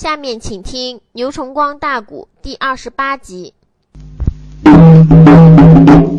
[0.00, 3.52] 下面请听《牛崇光大鼓》第二十八集。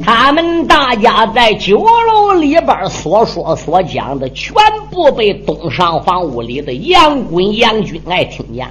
[0.04, 4.54] 他们大家在酒楼里边所说所讲的，全
[4.91, 8.70] 部被东上房屋里的杨滚杨军爱听见，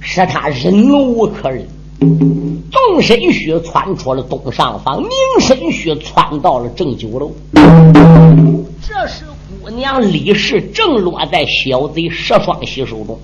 [0.00, 1.68] 使他忍无可忍，
[2.72, 7.30] 纵身须窜出了东上房，拧身须窜到了正酒楼。
[8.80, 9.26] 这时。
[9.48, 13.16] 姑娘李氏正落在小贼石双喜手中，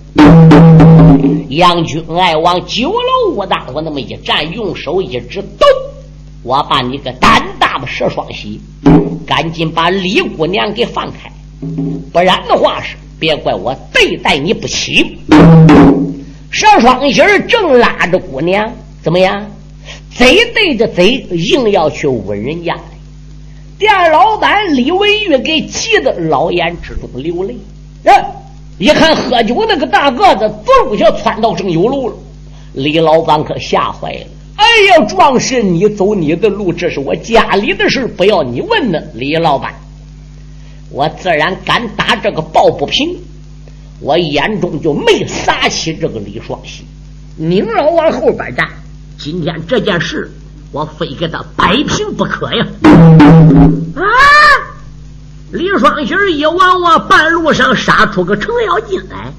[1.49, 5.69] 杨军爱往酒楼屋当我那么一站，用手一指，咚！
[6.45, 8.61] 我把你个胆大的石双喜，
[9.27, 11.29] 赶紧把李姑娘给放开，
[12.13, 15.19] 不然的话是别怪我对待你不起。
[16.51, 19.45] 石双喜正拉着姑娘，怎么样？
[20.17, 22.79] 贼对着贼，硬要去吻人家。
[23.83, 27.57] 店老板李文玉给急得老眼之中流泪。
[28.05, 28.25] 哎，
[28.79, 32.15] 一看喝酒那个大个子，嗖一下窜到正酒楼了。
[32.75, 34.27] 李老板可吓坏了。
[34.55, 39.01] 哎呀，壮士，你走你的路，这是我家里的事，不要你问呢。
[39.15, 39.75] 李老板，
[40.89, 43.17] 我自然敢打这个抱不平。
[43.99, 46.85] 我眼中就没撒起这个李双喜，
[47.35, 48.69] 您老往后边站。
[49.19, 50.31] 今天这件事。
[50.73, 52.67] 我非给他摆平不可呀！
[53.95, 54.03] 啊！
[55.53, 59.31] 李双喜一往我半路上杀出个程咬金来，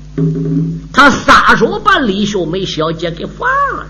[0.93, 3.87] 他撒手把李秀梅小姐给放了，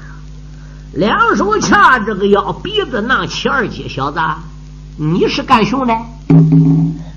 [0.93, 4.19] 两手掐着个腰，鼻子囊起二姐小子，
[4.95, 5.93] 你是干熊的？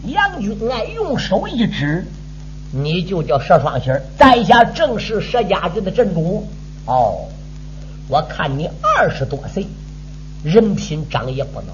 [0.06, 2.04] 杨军爱用手一指，
[2.72, 6.48] 你就叫佘双喜在下正是佘家军的镇主。
[6.86, 7.28] 哦，
[8.08, 9.64] 我看你二十多岁。
[10.44, 11.64] 人品长也不孬，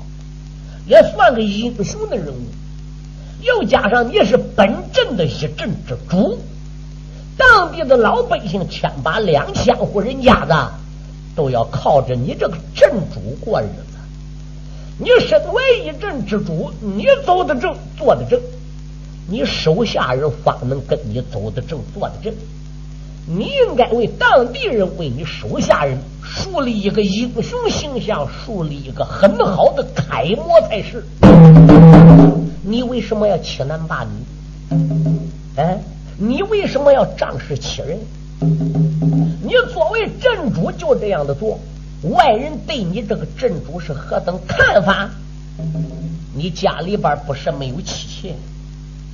[0.86, 2.46] 也算个英雄的人物。
[3.42, 6.38] 又加上你是本镇的一镇之主，
[7.36, 10.54] 当地的老百姓千把两千户人家子
[11.34, 13.96] 都要靠着你这个镇主过日子。
[14.98, 18.40] 你身为一镇之主，你走得正，坐得正，
[19.26, 22.32] 你手下人方能跟你走得正，坐得正。
[23.26, 31.04] 你应该为当地人，为你手下人树立一个英雄形象，树立一个很好的楷模才是。
[32.64, 34.76] 你为什么要欺男霸女？
[35.56, 35.78] 哎，
[36.18, 37.98] 你为什么要仗势欺人？
[38.40, 41.60] 你作为镇主就这样的做，
[42.10, 45.08] 外人对你这个镇主是何等看法？
[46.34, 48.34] 你家里边不是没有妻妾，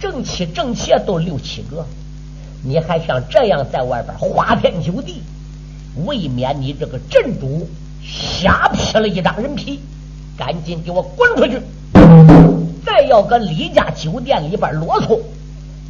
[0.00, 1.84] 正妻正妾都六七个。
[2.62, 5.22] 你还像这样在外边花天酒地，
[6.04, 7.68] 未免你这个镇主
[8.02, 9.80] 瞎披了一张人皮，
[10.36, 11.60] 赶紧给我滚出去！
[12.84, 15.20] 再要搁李家酒店里边啰嗦，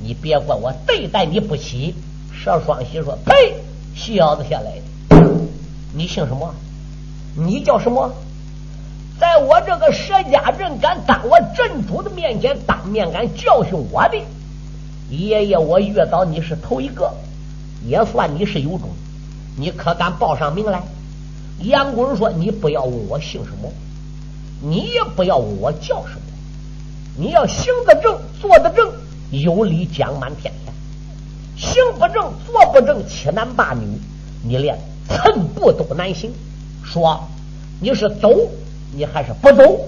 [0.03, 1.95] 你别怪我对待你不起。
[2.45, 3.55] 佘双喜说：“呸，
[3.95, 4.73] 小子下来
[5.09, 5.17] 的，
[5.93, 6.55] 你姓什么？
[7.35, 8.13] 你叫什么？
[9.19, 14.19] 在我这个佘家镇，敢当我镇主的面前当面敢教训我的？”
[15.11, 17.13] 爷爷，我遇到你是头一个，
[17.87, 18.91] 也算你是有种。
[19.57, 20.83] 你可敢报上名来？
[21.63, 23.73] 杨公说：“你不要问我姓什么，
[24.63, 26.21] 你也不要问我叫什么。
[27.17, 28.89] 你要行得正，坐得正，
[29.31, 30.73] 有理讲满天下；
[31.57, 33.99] 行不正，坐不正，欺男霸女，
[34.45, 36.31] 你连寸步都难行。
[36.85, 37.21] 说
[37.81, 38.31] 你是走，
[38.95, 39.81] 你还是不走？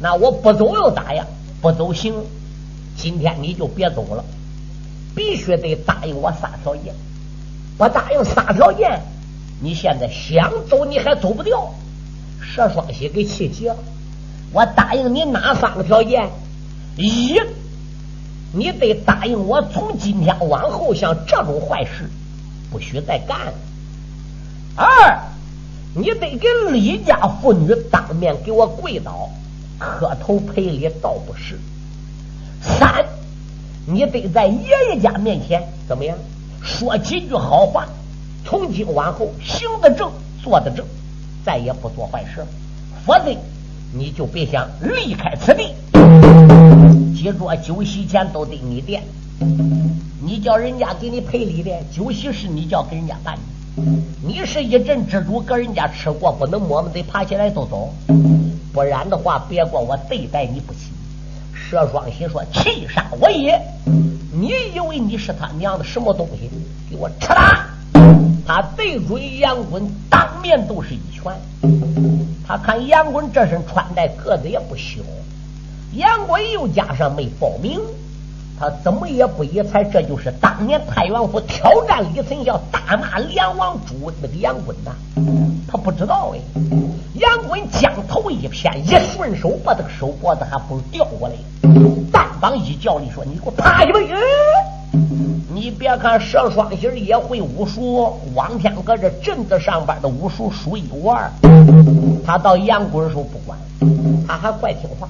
[0.00, 1.26] 那我不走又咋样？
[1.60, 2.14] 不走行，
[2.96, 4.24] 今天你就别走了。”
[5.14, 6.94] 必须得答应我三条件，
[7.78, 9.00] 不答应三条件，
[9.60, 11.72] 你现在想走你还走不掉。
[12.56, 13.76] 佘双喜给气急了，
[14.52, 16.28] 我答应你哪三个条件？
[16.96, 17.40] 一，
[18.52, 22.10] 你得答应我，从今天往后像这种坏事
[22.70, 23.54] 不许再干。
[24.76, 25.20] 二，
[25.94, 29.30] 你得给李家妇女当面给我跪倒，
[29.78, 31.58] 磕头赔礼，倒不是。
[32.60, 33.04] 三。
[33.86, 36.16] 你得在爷爷家面前怎么样？
[36.62, 37.86] 说几句好话。
[38.46, 40.10] 从今往后行得正，
[40.42, 40.84] 坐得正，
[41.44, 42.44] 再也不做坏事。
[43.06, 43.34] 否则
[43.92, 45.74] 你就别想离开此地。
[47.14, 49.02] 记住，酒席钱都得你垫。
[50.22, 53.82] 你叫人家给你赔礼的，酒席是你叫给人家办的。
[54.22, 57.92] 你是一镇之主，搁人家吃过，不能摸摸得爬起来就走。
[58.72, 60.90] 不然的话，别怪我对待你不起。
[61.54, 63.60] 佘双喜说：“气杀我也！
[64.32, 66.50] 你以为你是他娘的什么东西？
[66.90, 67.64] 给我吃他！”
[68.46, 71.32] 他对准杨滚，当面都是一拳。
[72.46, 75.00] 他看杨滚这身穿戴个子也不小，
[75.94, 77.80] 杨滚又加上没报名，
[78.60, 84.92] 他怎么也不疑猜，这就是当年太原府挑战李存孝、大骂梁王朱那个杨棍呐。
[85.66, 86.40] 他不知道哎，
[87.14, 91.34] 杨棍将头一偏，一顺手把这个手脖子还不如调过来，
[92.12, 94.00] 单膀一叫你说：“你给我趴下吧！”
[95.54, 101.30] 你别看佘双喜也会武术，王天搁这镇子上边的武术数一无二。
[102.26, 103.56] 他到杨棍时候不管，
[104.26, 105.08] 他还怪听话，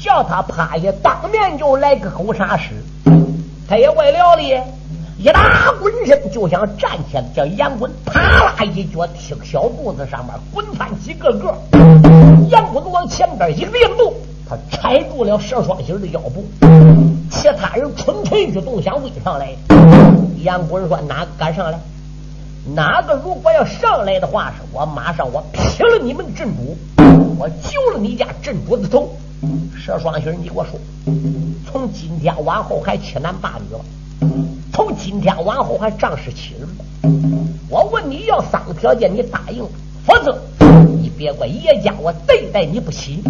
[0.00, 2.70] 叫他趴下，当面就来个狗杀师。
[3.68, 4.60] 他也怪了哩，
[5.22, 11.56] 一打滚身就想站起来，叫杨棍啪啦一脚踢小肚子上面，滚翻几个个。
[12.50, 14.12] 杨棍往前边一个踉跄，
[14.48, 16.44] 他踩住了佘双喜的腰部。
[17.30, 19.54] 其他人蠢蠢欲动，想围上来。
[20.42, 21.78] 杨棍说：“哪个敢上来？
[22.74, 26.76] 哪个如果要上来的话，是我马上我劈了你们的镇主，
[27.38, 29.08] 我揪了你家镇主的头。”
[29.86, 30.72] 佘双喜，你给我说，
[31.70, 33.84] 从今天往后还七男八女吗？
[34.72, 36.84] 从今天往后还仗势欺人吗？
[37.68, 39.62] 我问你要三个条件，你答应，
[40.06, 40.38] 否则
[40.86, 43.22] 你别怪叶家我对待你不起。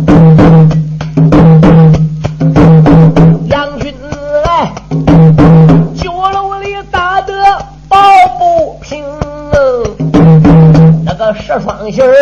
[11.35, 12.13] 这双心儿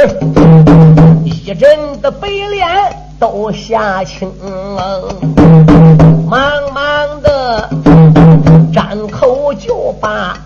[1.24, 2.68] 一阵的白脸
[3.18, 4.30] 都下青，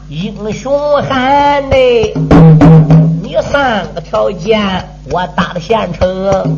[0.08, 2.12] 英雄汉嘞，
[3.22, 4.60] 你三个条件
[5.10, 6.56] 我打得现成，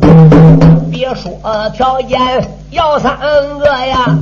[0.91, 1.31] 别说
[1.75, 2.19] 条件
[2.71, 3.17] 要三
[3.59, 4.17] 个呀，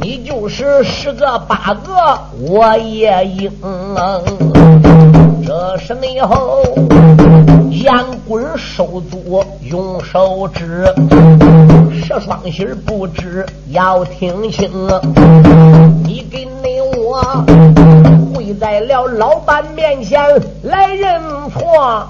[0.00, 3.50] 你就是十个八个我也应。
[5.46, 6.64] 这是内后
[7.70, 10.84] 杨棍手足用手指，
[11.92, 14.68] 十双心不知要听清。
[16.02, 16.75] 你给内
[17.08, 17.22] 我
[18.34, 20.20] 跪在了老板面前
[20.64, 21.22] 来认
[21.52, 22.04] 错，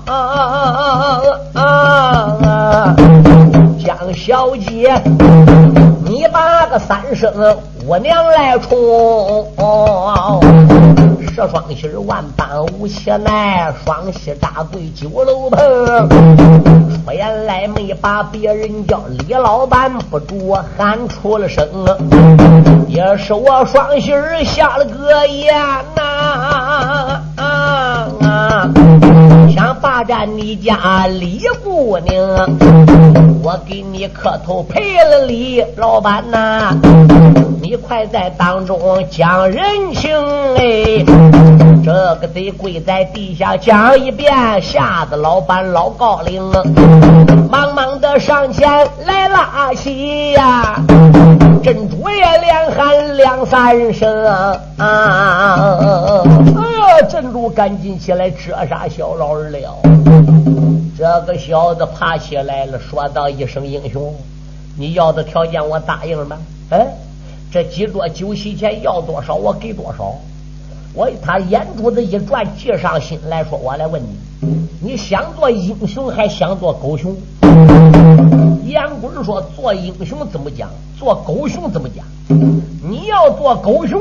[3.85, 4.99] 江小姐，
[6.03, 7.31] 你把个三声
[7.87, 8.75] 我娘来冲。
[11.37, 15.61] 这双喜万般无邪奈，双喜大跪酒楼旁。
[17.05, 21.69] 说言来没把别人叫李老板，不住喊出了声。
[22.89, 24.13] 也是我双喜
[24.47, 25.55] 下了个眼
[25.95, 28.71] 呐，啊啊
[29.55, 32.17] 想霸占你家李姑娘，
[33.43, 36.75] 我给你磕头赔了礼，老板呐，
[37.61, 38.81] 你快在当中
[39.11, 40.17] 讲人情
[40.57, 41.05] 哎。
[41.85, 46.43] 这个得跪在地下讲一遍，吓得老板老高兴，
[47.51, 48.69] 忙忙的上前
[49.07, 50.83] 来拉起呀，
[51.63, 54.61] 珍珠也连喊两三声啊！
[54.79, 56.63] 哎
[57.01, 59.77] 呀，珍珠赶紧起来折杀小老儿了。
[60.99, 64.15] 这个小子爬起来了，说道一声：“英雄，
[64.79, 66.37] 你要的条件我答应了。
[66.71, 66.87] 哎，
[67.53, 70.15] 这几桌酒席钱要多少，我给多少。”
[70.97, 77.15] 我他眼珠子一转，计上心来说：“我来问你，你想做英雄还想做狗熊？”
[78.67, 80.71] 杨棍说：“做英雄怎么讲？
[80.99, 82.03] 做狗熊怎么讲？
[82.83, 84.01] 你要做狗熊，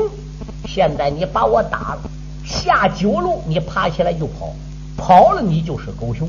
[0.66, 1.98] 现在你把我打了，
[2.46, 4.54] 下九楼你爬起来就跑，
[4.96, 6.26] 跑了你就是狗熊。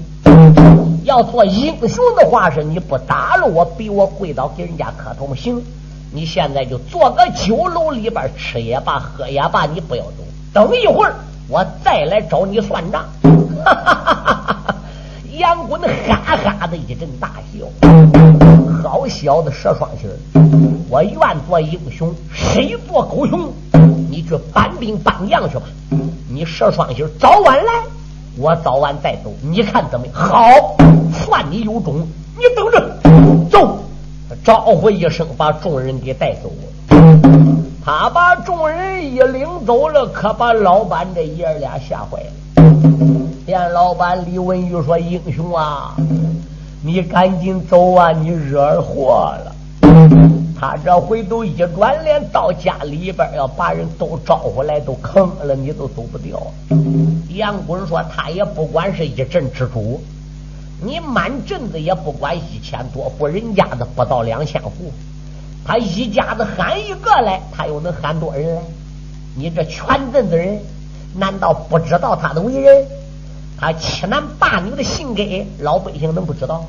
[1.05, 5.63] 要做英雄的话，是你不打了我，逼我跪倒给人家磕头行？
[6.11, 10.17] 你现在就坐个酒楼里边吃也罢，喝也罢，你不要走。”
[10.57, 11.13] 等一会儿，
[11.47, 13.05] 我再来找你算账。
[15.37, 17.67] 杨棍哈哈的一阵大笑。
[18.81, 20.09] 好小子，蛇双心
[20.89, 23.53] 我愿做英雄，谁做狗熊？
[24.09, 25.65] 你去搬兵搬将去吧。
[26.27, 27.71] 你蛇双心早晚来，
[28.35, 29.31] 我早晚再走。
[29.43, 30.15] 你看怎么样？
[30.15, 30.49] 好，
[31.13, 32.07] 算你有种。
[32.35, 32.97] 你等着，
[33.51, 33.77] 走！
[34.43, 36.51] 招呼一声，把众人给带走。
[37.87, 42.61] 他把众人一领走了，可把老板这爷俩吓坏了。
[43.45, 45.95] 店老板李文玉说：“英雄啊，
[46.83, 49.55] 你赶紧走啊，你惹祸了。”
[50.59, 56.37] 他这回都一转脸到家里边，要把人都招回来，都坑了，你都走不掉。
[57.29, 60.01] 杨棍说：“他也不管是一镇之主，
[60.83, 64.91] 你满镇子也不管一千多户人家的，不到两千户。”
[65.67, 68.61] 他一家子喊一个来，他又能喊多少人来？
[69.35, 70.61] 你这全镇子人，
[71.13, 72.85] 难道不知道他的为人？
[73.59, 75.21] 他欺男霸女的性格，
[75.59, 76.65] 老百姓能不知道？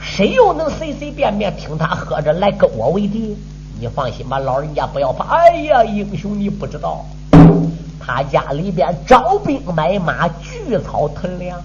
[0.00, 3.36] 谁又能随随便便听他喝着来跟我为敌？
[3.78, 5.36] 你放心吧，老人家不要怕。
[5.36, 7.04] 哎呀，英雄你不知道，
[8.00, 11.60] 他家里边招兵买马，聚草屯粮，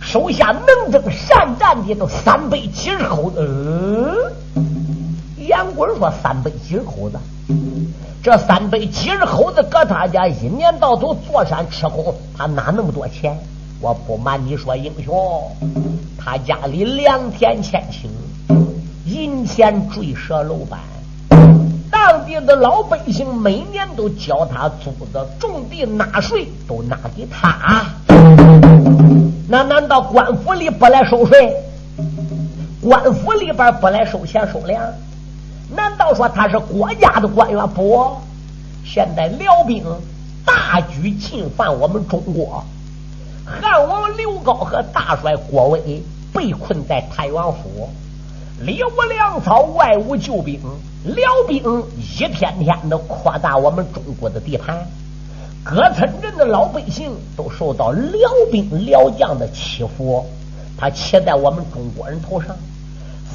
[0.00, 3.40] 手下能征善战的都三百七十口子。
[3.40, 4.16] 嗯，
[5.46, 7.18] 杨棍说三百几十口子，
[8.22, 13.38] 这三百几十口子搁他家一年到头坐山吃苦，他哪那么多钱？
[13.80, 15.14] 我不瞒你说，英雄，
[16.18, 18.08] 他家里良田千顷，
[19.04, 20.80] 银钱坠蛇楼板，
[21.90, 27.84] 当地的老百姓每年都交他租子，种地纳税都纳给他。
[29.48, 31.54] 那难道官府里不来收税？
[32.82, 34.82] 官府里边不来收钱收粮？
[35.74, 37.68] 难道说他是国家的官员？
[37.68, 38.16] 不，
[38.84, 39.84] 现在辽兵
[40.44, 42.64] 大举进犯我们中国。
[43.44, 47.88] 汉王刘高和大帅郭威被困在太原府，
[48.60, 50.60] 里无粮草，外无救兵，
[51.04, 54.86] 辽兵一天天的扩大我们中国的地盘，
[55.64, 60.26] 各村镇的老百姓都受到辽兵辽将的欺负，
[60.76, 62.56] 他骑在我们中国人头上，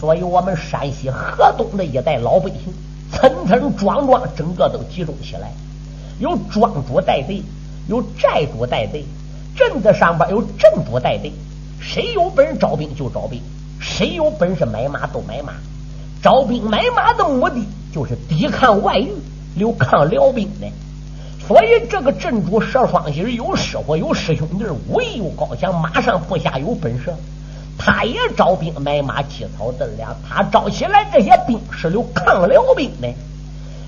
[0.01, 2.73] 所以我们山西河东的一带老百姓，
[3.11, 5.53] 层层庄庄整个都集中起来，
[6.19, 7.43] 有庄主带队，
[7.87, 9.05] 有寨主带队。
[9.55, 11.31] 镇子上边有镇主带队，
[11.79, 13.39] 谁有本事招兵就招兵，
[13.79, 15.53] 谁有本事买马都买马。
[16.23, 19.11] 招兵买马的目的就是抵抗外遇，
[19.55, 20.67] 留抗辽兵的。
[21.47, 27.13] 所以这个镇主佘双喜有师傅，有师兄弟，武艺又高强，马上部下有本事，
[27.77, 30.15] 他也招兵买马，起草屯粮。
[30.27, 33.07] 他招起来这些兵是留抗辽兵的，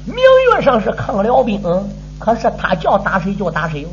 [0.06, 1.62] 名誉上是抗辽兵，
[2.20, 3.90] 可是他叫打谁就打谁哟。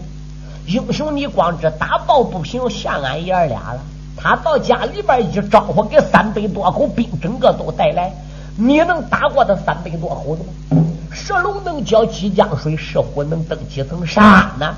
[0.67, 3.81] 英雄，你光知打抱不平，吓俺爷儿俩了。
[4.17, 8.13] 他到家里边一招呼，给三百多口兵，整个都带来。
[8.57, 10.83] 你能打过他三百多口子吗？
[11.13, 14.23] 蛇龙能搅几江水，石虎能登几层山
[14.59, 14.75] 呢？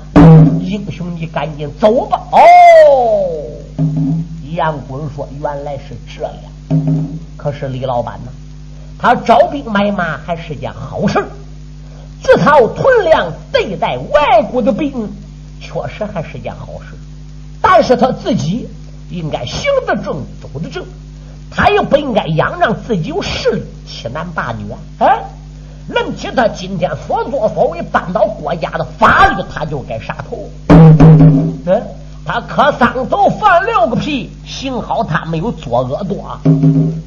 [0.61, 2.19] 英雄，你赶紧走吧。
[2.31, 2.37] 哦，
[4.55, 6.79] 杨棍说：“原来是这样。
[7.37, 8.31] 可是李老板呢？
[8.97, 11.23] 他招兵买马还是件好事，
[12.21, 15.11] 自讨屯粮，对待外国的兵。”
[15.59, 16.97] 确实还是件好事，
[17.61, 18.67] 但是他自己
[19.09, 20.83] 应该行得正，走得正，
[21.49, 24.77] 他也不应该嚷嚷自己有势力，欺男霸女啊！
[24.99, 25.23] 哎，
[25.87, 30.49] 论起他今天所作所为，扳倒国家的法律，他就该杀头。
[31.65, 31.81] 嗯，
[32.25, 36.39] 他磕三头，放六个屁，幸好他没有作恶多。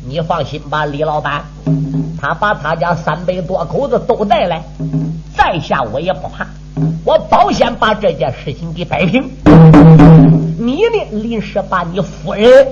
[0.07, 1.43] 你放心吧，李老板，
[2.21, 4.63] 他把他家三百多口子都带来，
[5.35, 6.47] 在下我也不怕。
[7.05, 9.23] 我保险把这件事情给摆平。
[10.59, 12.67] 你呢，临时把你夫人、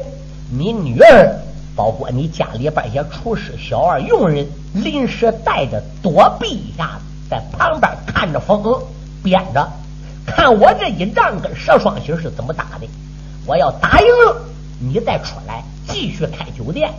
[0.50, 1.40] 你女儿，
[1.74, 6.98] 包括你家里边一些厨师、小二、佣人，临时带着躲避一下，
[7.30, 8.62] 在旁边看着风，
[9.22, 9.66] 编着，
[10.26, 12.86] 看我这一仗跟佘双喜是怎么打的。
[13.46, 14.36] 我要打赢了，
[14.80, 16.90] 你再出来继续开酒店；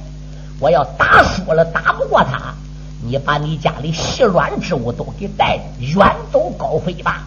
[0.60, 2.54] 我要打输了，打不过他。
[3.04, 7.24] 你把你家里细软之物都给带，远走高飞吧。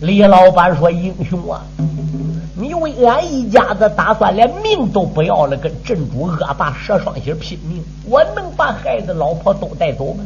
[0.00, 1.62] 李老板说：“英雄啊，
[2.56, 10.24] 你为俺一家子打算连命都不要了，跟镇主恶霸佘双喜拼命，我能把孩子老婆都带走吗？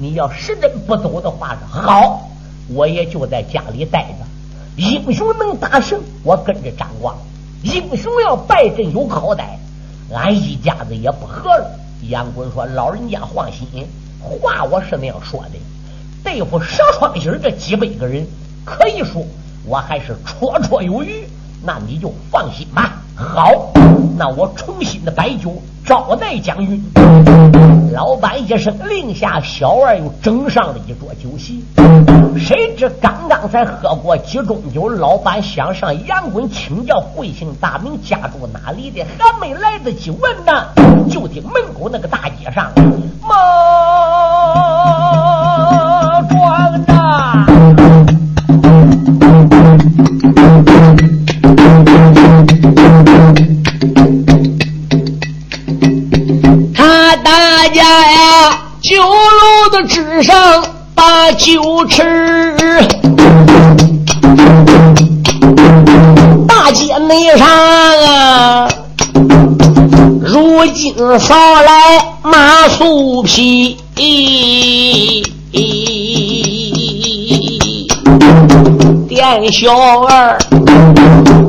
[0.00, 2.28] 你要是真不走的话，好，
[2.68, 4.26] 我也就在家里待着。
[4.76, 7.14] 英雄能打胜，我跟着张光；
[7.62, 9.44] 英雄要败阵有好歹，
[10.12, 11.70] 俺一家子也不和了。”
[12.08, 13.86] 杨棍说：“老人家放心，
[14.20, 15.58] 话我是那样说的。
[16.22, 18.26] 对付佘双喜这几百个人，
[18.64, 19.24] 可以说
[19.64, 21.26] 我还是绰绰有余。
[21.64, 23.02] 那你就放心吧。
[23.14, 23.72] 好，
[24.18, 25.54] 那我重新的摆酒
[25.84, 26.84] 招待将军。”
[27.96, 31.64] 老板一声令下，小二又整上了一桌酒席。
[32.38, 40.66] 谁知刚刚才喝过几盅酒，老板想上杨棍请教贵姓大名，家住哪里的，还没来得及问呢，
[41.10, 42.70] 就听门口那个大街上，
[43.26, 43.34] 马
[57.76, 58.62] 家呀。
[58.80, 60.64] 酒楼的纸上
[60.94, 62.02] 把酒吃，
[66.48, 68.68] 大街内上啊，
[70.22, 73.76] 如今扫来马蓑皮，
[79.08, 80.38] 店小二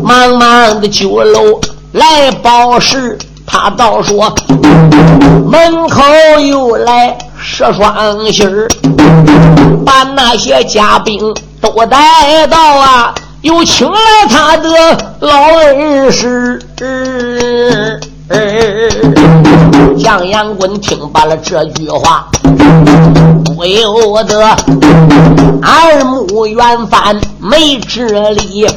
[0.03, 1.61] 忙忙的酒楼
[1.93, 3.17] 来报事。
[3.49, 4.35] 他倒说，
[5.49, 6.03] 门口
[6.41, 8.67] 又来十双喜儿
[9.85, 13.97] 把那些家兵都带到啊，又请来
[14.29, 14.69] 他的
[15.21, 16.61] 老恩师。
[19.97, 22.27] 蒋阳棍听罢了这句话，
[23.45, 24.41] 不由得
[25.61, 28.67] 耳目圆翻，没智力，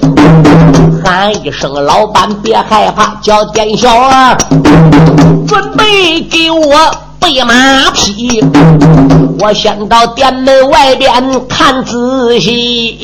[1.05, 4.37] 喊一声：“老板别害怕，叫店小二
[5.49, 6.77] 准备给我
[7.19, 8.45] 备马匹，
[9.41, 11.13] 我先到店门外边
[11.49, 12.97] 看仔细。”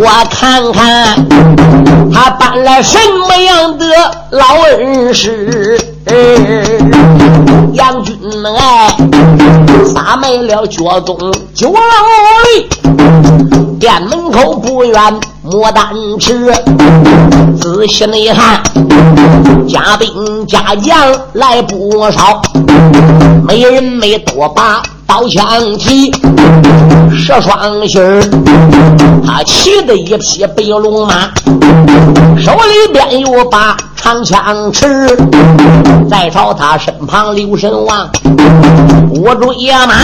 [0.00, 1.26] 我看看
[2.12, 2.98] 他搬来什
[3.28, 3.84] 么样的
[4.30, 5.78] 老恩师，
[7.72, 8.16] 杨军
[8.56, 8.96] 哎，
[9.94, 11.16] 撒没了脚东
[11.54, 11.76] 酒楼
[12.44, 12.68] 里，
[13.78, 16.52] 店门口不远牡丹池，
[17.60, 18.62] 仔细一看，
[19.68, 20.96] 家兵家将
[21.34, 22.40] 来不少，
[23.46, 24.82] 没人没多把。
[25.08, 26.12] 刀枪提，
[27.16, 28.22] 射双心儿，
[29.26, 31.30] 他骑着一匹白龙马，
[32.38, 35.16] 手里边有把长枪持，
[36.10, 38.10] 再朝他身旁刘神王，
[39.22, 39.94] 握住野马，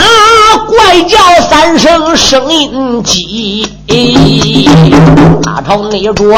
[0.67, 3.67] 怪叫三声声音急，
[5.43, 6.35] 他朝那桌，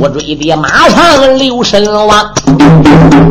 [0.00, 2.32] 我追的马上刘神王，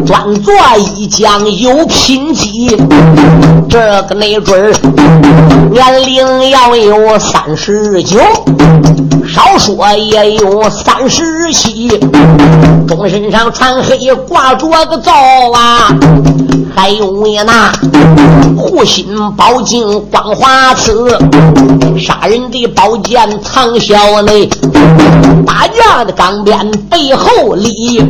[0.06, 0.54] 专做
[0.96, 2.78] 一将有品级，
[3.70, 4.16] 这个。
[4.16, 4.74] 那准
[5.72, 8.20] 年龄要有三十九，
[9.28, 11.88] 少说也有三十七，
[12.88, 15.12] 中身上穿黑，挂着个皂
[15.54, 15.96] 啊，
[16.76, 17.72] 还有呀那
[18.58, 21.18] 护心宝镜光华刺，
[21.98, 24.50] 杀人的宝剑藏小内，
[25.46, 28.04] 打架的钢鞭背后立，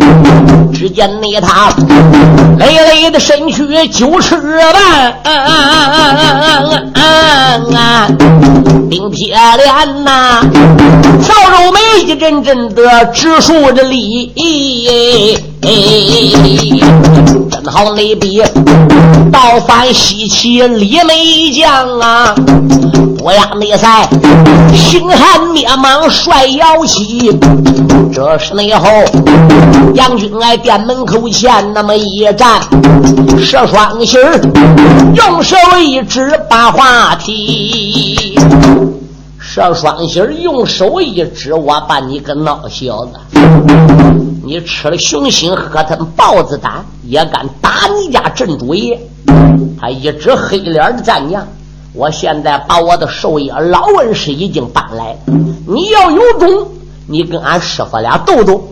[0.73, 1.69] 只见那他
[2.57, 4.35] 累累的身躯九尺
[4.73, 5.13] 半。
[8.89, 10.41] 冰铁脸呐，
[11.21, 14.31] 小肉眉一阵阵的直竖着立，
[17.49, 18.41] 真好那笔
[19.31, 22.33] 倒翻西岐李梅将啊！
[23.17, 24.07] 不亚内赛，
[24.73, 27.37] 星汉灭莽帅摇旗。
[28.13, 28.87] 这是内后
[29.93, 32.61] 杨军来店门口前那么一站，
[33.37, 34.39] 射双心儿，
[35.15, 38.39] 用手一指把话题。
[39.37, 43.11] 射双心儿用手一指，我把你个孬小子，
[44.47, 48.97] 你吃了熊心，喝他豹子胆，也敢打你家镇主爷？
[49.77, 51.45] 他一指黑脸的战将。
[51.91, 55.17] 我现在把我的寿爷老恩师已经搬来，
[55.67, 56.65] 你要有种，
[57.07, 58.65] 你跟俺师傅俩斗斗。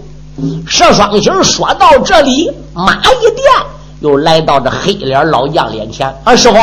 [0.65, 3.45] 佘双星说到这里，马一垫，
[3.99, 6.09] 又来到这黑脸老将脸前。
[6.23, 6.57] 二师傅，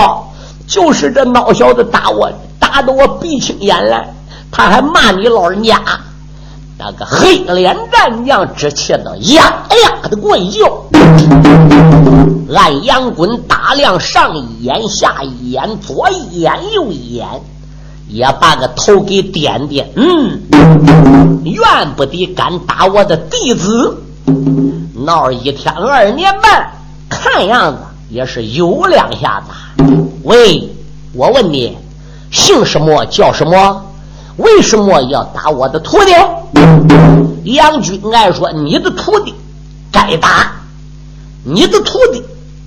[0.66, 4.09] 就是这孬小子打我，打得我鼻青眼蓝，
[4.51, 5.79] 他还骂你老人家。
[6.85, 10.83] 那个黑脸战将只气的呀呀的怪叫，
[12.53, 17.25] 暗阳棍打量上一眼下一眼左一眼右一眼，
[18.09, 19.88] 也把个头给点点。
[19.95, 20.40] 嗯，
[21.45, 21.62] 怨
[21.97, 24.03] 不得敢打我的弟子，
[25.07, 26.68] 闹一天二年半，
[27.09, 27.79] 看样子
[28.11, 29.85] 也是有两下子。
[30.25, 30.68] 喂，
[31.14, 31.79] 我问你，
[32.33, 33.85] 姓什么叫什么？
[34.37, 36.12] 为什么要打我的徒弟？
[37.45, 39.35] 杨军爱说：“你的徒弟
[39.90, 40.53] 该打，
[41.45, 42.23] 你的徒弟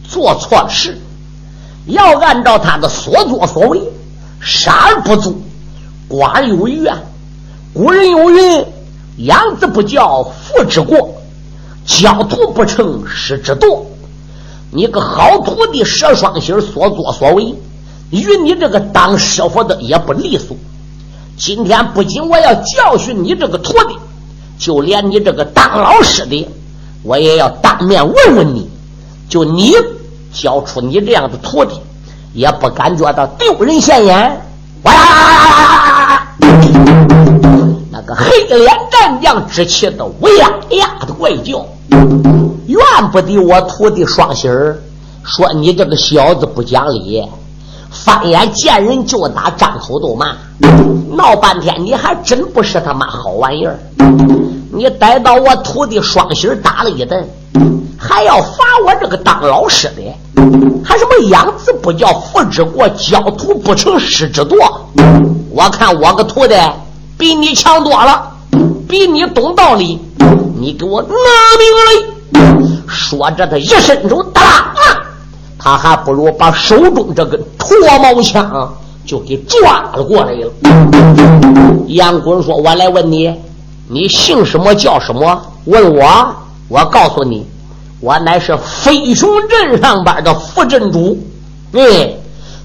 [0.08, 1.00] 做错了事，
[1.88, 3.82] 要按照他的所作所为，
[4.40, 5.42] 杀而不足，
[6.10, 6.94] 剐有怨。
[7.74, 8.66] 古人有云：
[9.18, 11.16] 养子不教，父之过；
[11.86, 13.80] 教徒不成，师之惰。
[14.72, 17.56] 你个好徒弟佘双喜所作所为，
[18.12, 20.56] 与你这个当师傅的也不利索。”
[21.38, 23.98] 今天不仅我要教训你这个徒弟，
[24.58, 26.48] 就连你这个当老师的，
[27.04, 28.70] 我也要当面问问你。
[29.28, 29.74] 就你
[30.32, 31.80] 教出你这样的徒弟，
[32.34, 34.42] 也不感觉到丢人现眼？
[34.84, 36.26] 哇！
[37.92, 40.30] 那个黑脸战将之气的哇
[40.70, 41.66] 呀的怪叫，
[42.68, 42.80] 怨
[43.12, 44.82] 不得我徒弟双喜儿
[45.24, 47.28] 说你这个小子不讲理。
[48.04, 50.36] 翻眼见人就打，张口都骂，
[51.16, 53.80] 闹半天你还真不是他妈好玩意儿！
[54.74, 57.28] 你逮到我徒弟双喜打了一顿，
[57.98, 60.02] 还要罚我这个当老师的，
[60.84, 64.58] 还什么养子不教父之过，教徒不成师之惰？
[65.50, 66.56] 我看我个徒弟
[67.18, 68.34] 比你强多了，
[68.90, 70.00] 比你懂道理，
[70.60, 72.82] 你给我拿命来！
[72.88, 74.74] 说着，他一伸手，哒啦，
[75.66, 78.72] 他还不如把手中这根脱毛枪
[79.04, 80.52] 就给抓了过来了。
[81.88, 83.34] 杨滚说：“我来问你，
[83.88, 85.42] 你姓什么叫什么？
[85.64, 86.36] 问我，
[86.68, 87.48] 我告诉你，
[88.00, 91.18] 我乃是飞熊镇上边的副镇主。
[91.72, 92.14] 哎，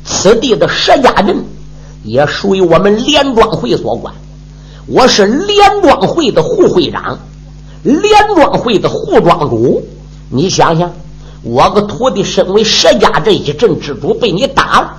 [0.04, 1.42] 此地的石家镇
[2.04, 4.12] 也属于我们连庄会所管。
[4.86, 7.18] 我是连庄会的副会长，
[7.82, 8.02] 连
[8.36, 9.82] 庄会的副庄主。”
[10.28, 10.92] 你想想，
[11.42, 14.96] 我个徒弟身为石家这一镇之主，被你打了。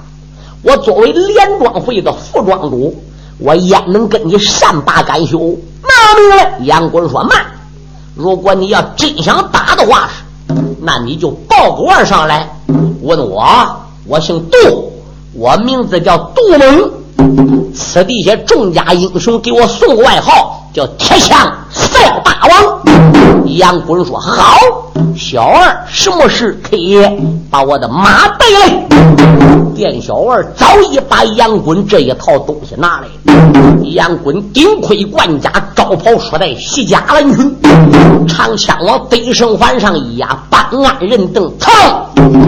[0.63, 3.04] 我作为连庄会的副庄主，
[3.39, 5.58] 我焉能跟你善罢甘休？
[5.84, 6.58] 拿命来！
[6.62, 7.45] 杨棍说：“慢！
[8.15, 10.10] 如果你要真想打的话，
[10.82, 12.56] 那你就报个案上来，
[13.01, 13.45] 问我。
[14.06, 14.91] 我姓杜，
[15.34, 16.91] 我名字叫杜猛。
[17.73, 21.51] 此地下众家英雄给我送个外号，叫铁枪
[21.82, 22.82] 赛霸王。”
[23.58, 24.58] 杨棍说：“好。”
[25.17, 26.98] 小二，什么事可以
[27.50, 28.88] 把我的马带来？
[29.76, 33.08] 店小二早已把杨棍这一套东西拿来。
[33.84, 37.58] 杨棍顶盔贯甲，招袍束带，西甲蓝裙，
[38.28, 41.70] 长枪往背生环上一压，办案人等，噌，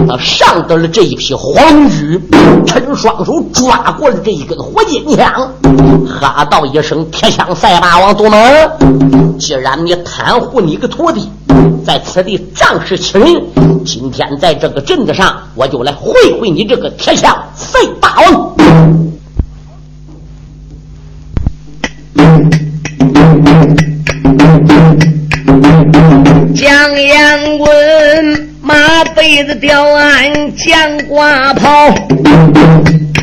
[0.08, 2.18] 他上得了这一匹黄驹，
[2.66, 5.52] 趁双手抓过了这一根火箭枪，
[6.08, 8.70] 哈道一声：“铁枪赛霸王杜门，
[9.38, 11.30] 既然你袒护你个徒弟。”
[11.84, 13.42] 在此地仗势欺人，
[13.84, 18.54] 今天在这个镇子上，我就来会会你这个铁枪废大王。
[26.54, 31.68] 江阳棍马背子吊鞍将挂袍，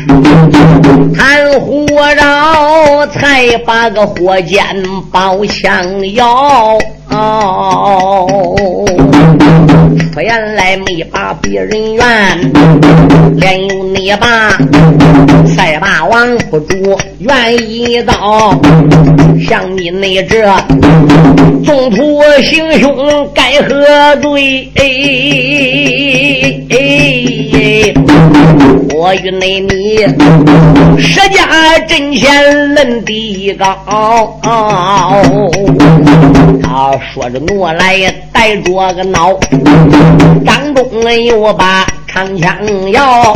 [1.14, 4.64] 谈火绕才把个火箭
[5.10, 6.78] 包枪摇。
[7.10, 8.56] 哦，
[10.16, 12.04] 原来没把别人怨，
[13.36, 14.56] 连有你把
[15.46, 18.58] 赛霸王不住愿意到，
[19.46, 20.42] 像你那这
[21.62, 24.70] 纵徒行凶该何罪？
[28.94, 29.98] 我与那你
[30.98, 34.38] 石家阵前论地高。
[36.62, 39.38] 他说着怒来，带着个脑，
[40.44, 40.84] 张中
[41.24, 42.54] 又把长枪
[42.90, 43.34] 要。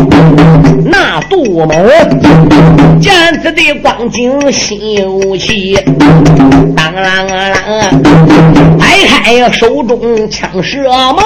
[0.85, 1.75] 那杜某
[3.01, 3.13] 见
[3.43, 5.77] 此的光景，心有气，
[6.77, 7.55] 当啷啷，
[8.79, 11.23] 摆开手中枪蛇矛，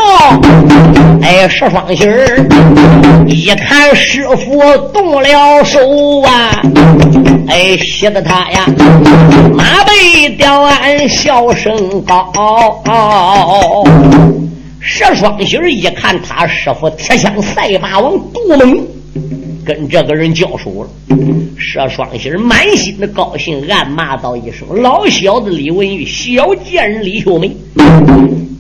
[1.23, 2.47] 哎，十双心儿，
[3.27, 4.61] 一看师傅
[4.93, 5.79] 动了手
[6.23, 6.63] 啊，
[7.49, 8.65] 哎，吓得他呀，
[9.55, 12.33] 马背吊鞍，笑声高。
[14.81, 18.87] 十双喜一看，他师傅铁枪赛马王杜猛。
[19.63, 20.89] 跟这个人交手了，
[21.59, 27.55] 佘双喜满心的高兴，暗骂道一声：“老小子李文玉，小贱人李秀梅，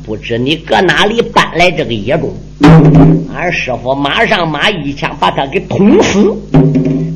[0.04, 2.33] 不知你搁哪里搬来这个野种？
[3.35, 6.37] 俺师傅马上马一枪把他给捅死，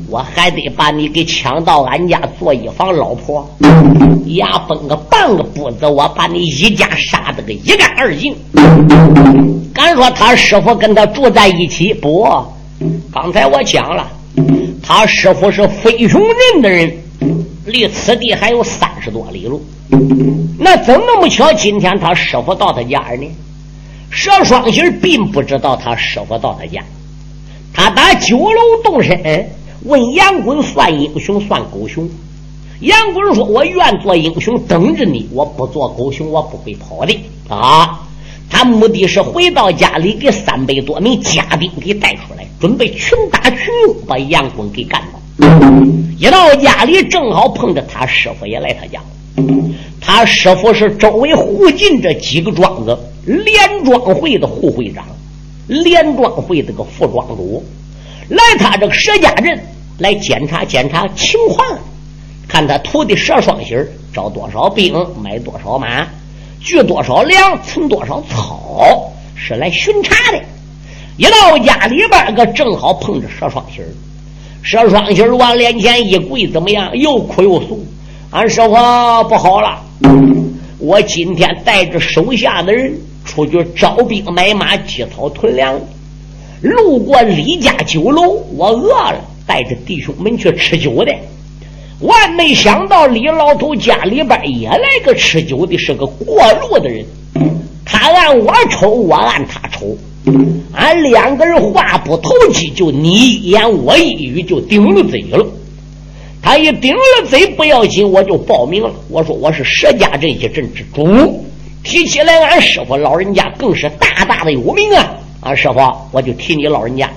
[0.07, 3.47] 我还得把你给抢到俺家做一房老婆，
[4.27, 8.35] 牙崩个半个步子，我把你一家杀得个一干二净。
[9.73, 12.27] 敢说他师傅跟他住在一起不？”
[13.11, 14.07] 刚才我讲了，
[14.83, 16.97] 他师傅是飞熊镇的人，
[17.65, 19.65] 离此地还有三十多里路。
[20.59, 21.51] 那怎那么巧？
[21.53, 23.27] 今天他师傅到他家呢？
[24.11, 26.81] 佘双喜并不知道他师傅到他家。
[27.73, 29.49] 他打九楼动身，
[29.85, 32.09] 问杨棍算英雄算狗熊。
[32.81, 35.29] 杨棍说：“我愿做英雄，等着你。
[35.31, 37.17] 我不做狗熊，我不会跑的
[37.47, 38.01] 啊。”
[38.49, 45.47] 他目的是回到家里，给三百多名家丁给带出来，准备群打群用，把杨棍给干倒。
[46.17, 48.99] 一到家里，正好碰着他师傅也来他家。
[50.01, 55.05] 他师傅是周围附近这几个庄子连庄会的副会长，
[55.67, 57.63] 连庄会这个副庄主，
[58.29, 59.59] 来他这个石家镇
[59.97, 61.79] 来检查检查情况，
[62.47, 63.77] 看他徒弟佘双喜
[64.13, 66.05] 招多少兵，买多少马。
[66.61, 70.41] 聚多少粮，存多少草，是来巡查的。
[71.15, 73.87] 一到家里边，个正好碰着佘双喜儿。
[74.63, 76.97] 佘双喜儿往脸前一跪，怎么样？
[76.97, 77.85] 又哭又诉。
[78.31, 78.69] 俺师傅
[79.29, 79.79] 不好了，
[80.79, 85.79] 我今天带着手下的人出去招兵买马、积草囤粮，
[86.61, 91.13] 路过李家酒楼，我饿了，带着弟兄们去吃酒的。
[92.01, 97.05] 万没想到，李老头家里边也来个吃酒的，是个过路的人。
[97.85, 99.95] 他按我抽，我按他抽，
[100.73, 105.45] 俺两个人话不投机，就你一言我一语，就顶了嘴了。
[106.41, 108.91] 他一顶了嘴不要紧，我就报名了。
[109.09, 111.45] 我说我是佘家这一镇之主，
[111.83, 115.15] 提起来俺师傅老人家更是大大的有名啊！
[115.41, 115.79] 俺师傅，
[116.11, 117.09] 我就提你老人家。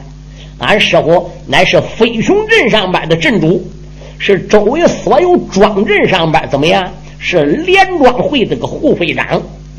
[0.59, 3.65] 俺师傅乃是飞熊镇上边的镇主，
[4.19, 6.89] 是周围所有庄镇上边怎么样？
[7.21, 9.25] 是连庄会这个护会长。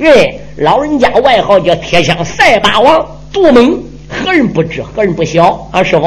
[0.01, 3.81] 哎，老人家外号叫铁枪赛霸王杜猛。
[4.11, 5.69] 何人不知，何人不晓？
[5.71, 6.05] 啊，师傅，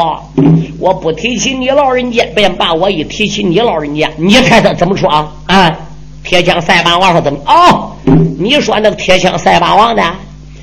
[0.81, 5.33] 我不提起你老人家便把，我一提起你老人家，你猜他怎么说啊？
[5.47, 5.79] 啊，
[6.25, 7.39] 铁枪赛霸王说怎么？
[7.47, 7.93] 哦，
[8.39, 10.03] 你说那个铁枪赛霸王的，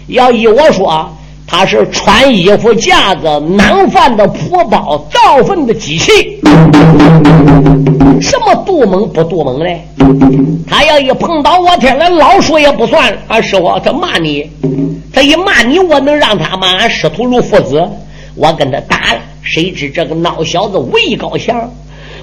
[0.08, 1.10] 要依我说，
[1.52, 6.40] 他是穿衣服架子、囊饭的铺包、造粪的机器。
[8.22, 9.84] 什么杜猛不杜猛嘞？
[10.68, 13.18] 他要一碰到我天来老说也不算。
[13.28, 14.48] 啊，师傅，他骂你。
[15.12, 17.84] 他一骂你，我能让他骂俺师徒如父子？
[18.36, 21.72] 我跟他打了，谁知这个孬小子位高强，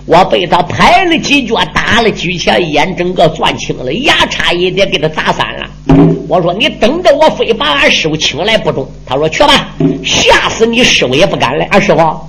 [0.07, 5.69] 我被他拍了几脚，打了几拳，眼整个攥青了，牙差一点给他砸散了。
[6.29, 8.89] 我说你等着，我非把俺师傅请来不中。
[9.05, 9.69] 他说去吧，
[10.05, 11.67] 吓死你师傅也不敢来。
[11.73, 12.21] 俺师傅，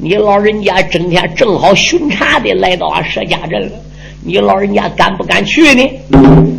[0.00, 3.72] 你老人家整天正好巡查的来到俺佘家镇了。
[4.24, 5.90] 你老人家敢不敢去呢？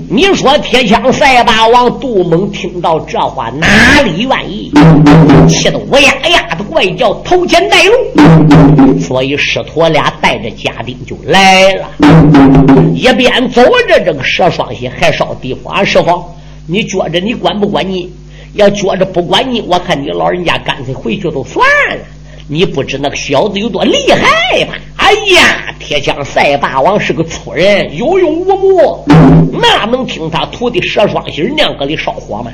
[0.10, 4.70] 你说铁枪赛霸王杜猛听到这话，哪里愿意？
[5.48, 9.00] 气得乌呀呀的怪叫，头前带路。
[9.00, 11.90] 所以师徒俩带着家丁就来了，
[12.94, 15.74] 一边走着，这个佘双喜还少地方。
[15.74, 16.22] 俺师傅，
[16.68, 18.12] 你觉着你管不管你？
[18.56, 22.04] 要觉着不管你，我看你老人家干脆回去都算了。
[22.50, 24.74] 你不知那个小子有多厉害吧？
[24.98, 25.63] 哎呀，
[25.94, 29.06] 铁枪赛霸王是个粗人，有勇无谋，
[29.52, 32.52] 哪能听他徒弟佘双喜娘搁里烧火吗？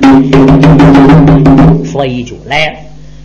[1.86, 2.78] 所以就来了。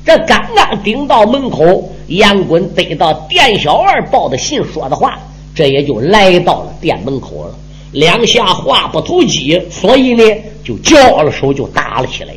[0.06, 5.18] 这刚刚顶到门口，杨棍得到店小二报的信，说的话，
[5.52, 7.54] 这也就来到了店门口了。
[7.90, 10.22] 两下话不投机，所以呢，
[10.62, 12.32] 就交了手，就打了起来。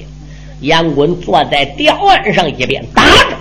[0.61, 3.37] 杨棍坐在吊案上，一边打着。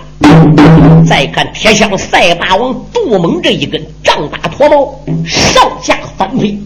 [1.07, 6.57] 再看铁枪赛霸王杜猛这一根丈八驼毛，上下翻飞，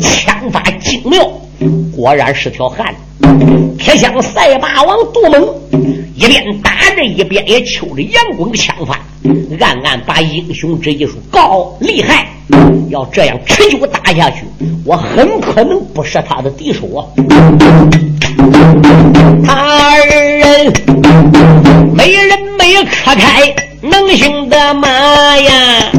[0.00, 1.30] 枪法精妙，
[1.94, 3.00] 果然是条汉子。
[3.78, 5.48] 铁枪赛霸王杜猛
[6.14, 9.00] 一边打着，一边也抽着杨棍的枪法，
[9.60, 12.26] 暗暗把英雄之艺术高厉害。
[12.90, 14.44] 要这样持久打下去，
[14.84, 17.04] 我很可能不是他的敌手啊！
[19.44, 20.72] 他二人
[21.92, 25.90] 没人没磕开能行的马呀，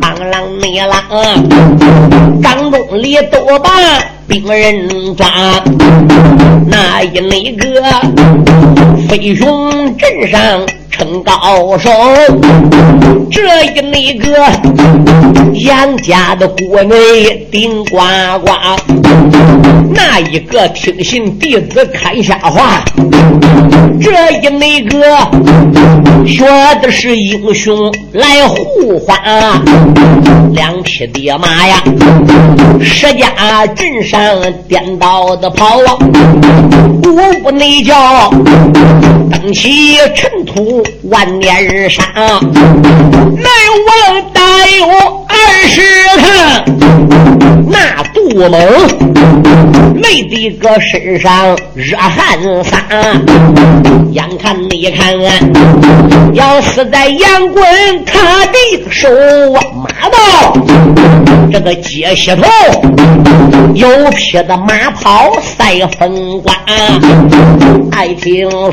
[0.00, 3.70] 当啷你啷，张中里都把
[4.28, 5.26] 兵人抓，
[6.68, 7.82] 那一那个
[9.08, 10.40] 飞熊镇上。
[10.98, 11.90] 称高手，
[13.30, 14.34] 这一那个
[15.52, 17.98] 杨家的国内顶呱
[18.38, 18.50] 呱，
[20.20, 22.82] 一个听信弟子看瞎话，
[24.00, 24.98] 这一那个
[26.26, 26.44] 学
[26.80, 29.14] 的是英雄来护花，
[30.52, 31.82] 两匹的马呀，
[32.80, 34.20] 十家镇上
[34.68, 35.98] 颠倒的跑啊，
[37.04, 38.30] 五步内叫
[39.30, 40.82] 登起尘土。
[41.08, 42.40] 万年杀，难
[43.86, 44.40] 王大
[44.76, 44.86] 有
[45.28, 45.36] 二
[45.68, 45.80] 十
[46.18, 46.64] 趟，
[47.68, 48.50] 那杜猛
[50.02, 52.82] 累的个身上热汗洒。
[54.10, 55.14] 眼看你看，
[56.34, 59.08] 要死在杨棍他的手，
[59.74, 60.56] 马到
[61.52, 62.42] 这个街西头，
[63.74, 66.56] 有匹的马跑赛风关，
[67.92, 68.72] 爱听说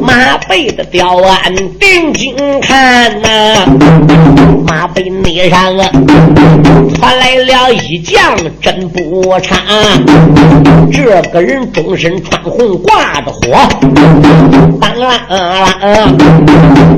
[0.00, 0.62] 马背。
[0.72, 3.66] 的吊鞍定睛看呐，
[4.66, 5.90] 马背内上啊
[6.94, 9.56] 传来了一将真不差，
[10.90, 13.68] 这个人终身穿红挂着火，
[14.80, 15.10] 当啷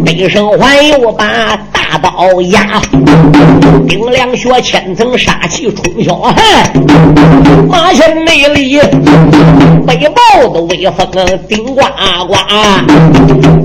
[0.04, 2.80] 背声还有把大刀压，
[3.88, 6.36] 顶梁血千层杀气冲霄汉，
[7.68, 8.78] 马前内里
[9.86, 11.06] 背帽的威风
[11.48, 11.82] 顶呱
[12.26, 12.34] 呱。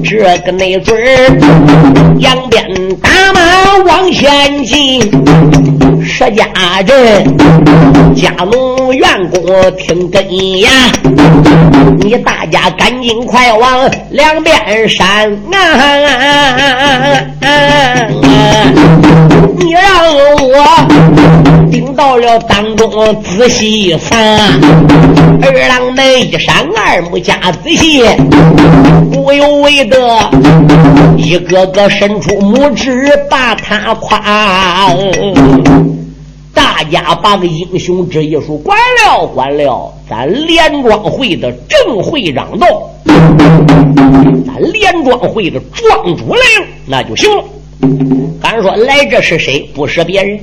[0.04, 0.96] 这个内嘴，
[2.18, 2.63] 扬鞭
[3.02, 5.00] 打马往前进。
[6.04, 6.46] 石家
[6.84, 7.38] 镇
[8.15, 9.39] 家奴员工
[9.78, 10.24] 听根
[10.62, 10.70] 呀，
[12.00, 15.58] 你大家赶紧快往两边闪啊！
[19.60, 19.82] 你让
[20.48, 21.89] 我顶。
[22.00, 24.39] 到了当中仔细看，
[25.41, 28.02] 二郎们一闪二目加仔细，
[29.12, 29.98] 不由为的
[31.17, 34.95] 一个个伸出拇指把他夸。
[36.54, 42.89] 大家把个英雄之一说管了管了，咱连庄会的正会长到，
[44.48, 47.43] 咱连庄会的庄主来了，那就行了。
[48.42, 49.62] 敢说来这是谁？
[49.74, 50.39] 不是别人，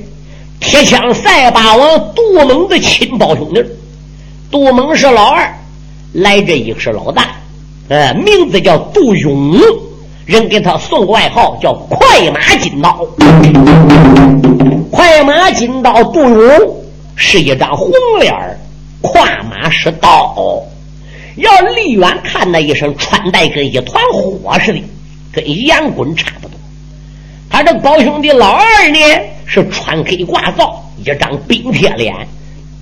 [0.59, 3.63] 铁枪赛霸王杜猛的亲胞兄弟。
[4.49, 5.53] 杜猛是老二，
[6.13, 7.35] 来这一个是老大，
[7.89, 9.59] 呃，名字叫杜勇，
[10.25, 13.05] 人给他送外号叫快马金刀。
[14.89, 16.75] 快马金刀杜勇
[17.15, 18.57] 是一张红脸儿，
[19.01, 20.63] 跨马是刀。
[21.35, 24.81] 要离远看那一身穿戴跟一团火似的，
[25.31, 26.56] 跟杨滚差不多。
[27.49, 28.99] 他这胞兄弟老二呢，
[29.45, 32.13] 是穿黑挂皂，一张冰铁脸，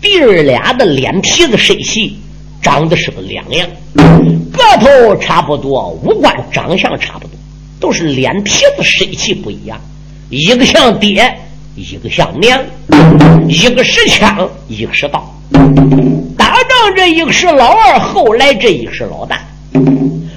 [0.01, 2.17] 弟儿俩的脸皮子身细，
[2.61, 7.31] 长得是个两样，个头差不多，五官长相差不多，
[7.79, 9.79] 都是脸皮子身细不一样，
[10.29, 11.33] 一个像爹，
[11.75, 12.59] 一个像娘，
[13.47, 15.31] 一个是枪，一个是刀。
[16.37, 19.41] 打仗这一个是老二，后来这一个是老大。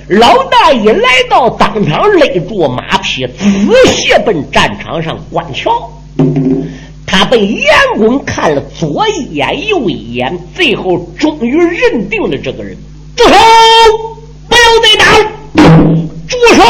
[0.08, 3.44] 老大一来到当场，勒住马匹，仔
[3.88, 5.70] 细奔战场上观瞧。
[7.06, 7.68] 他被严
[7.98, 12.74] 公看了左一眼右一眼，最后终于认定了这个人。
[13.16, 13.34] 住手！
[14.48, 15.04] 不要再打！
[16.26, 16.62] 住手！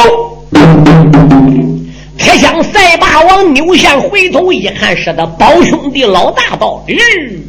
[2.19, 6.85] 铁枪赛霸王扭向回头一看，是他宝兄弟老大到。
[6.89, 7.41] 日，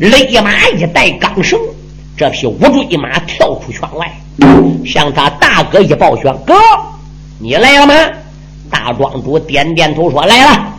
[0.00, 1.60] 勒马一带钢绳。
[2.16, 4.10] 这匹乌骓马跳出圈外，
[4.86, 6.54] 向他大哥一抱拳：“哥，
[7.38, 7.94] 你来了吗？”
[8.70, 10.74] 大庄主点点头说：“来了。”